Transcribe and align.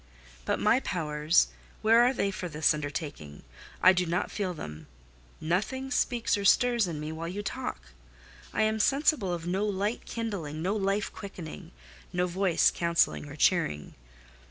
"But 0.45 0.57
my 0.59 0.79
powers—where 0.79 2.01
are 2.01 2.11
they 2.11 2.31
for 2.31 2.49
this 2.49 2.73
undertaking? 2.73 3.43
I 3.83 3.93
do 3.93 4.07
not 4.07 4.31
feel 4.31 4.55
them. 4.55 4.87
Nothing 5.39 5.91
speaks 5.91 6.35
or 6.39 6.43
stirs 6.43 6.87
in 6.87 6.99
me 6.99 7.11
while 7.11 7.27
you 7.27 7.43
talk. 7.43 7.79
I 8.51 8.63
am 8.63 8.79
sensible 8.79 9.31
of 9.31 9.45
no 9.45 9.63
light 9.63 10.07
kindling—no 10.07 10.75
life 10.75 11.13
quickening—no 11.13 12.25
voice 12.25 12.71
counselling 12.73 13.29
or 13.29 13.35
cheering. 13.35 13.93